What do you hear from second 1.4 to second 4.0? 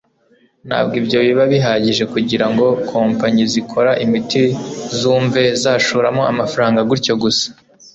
bihagije kugira ngo kompanyi zikora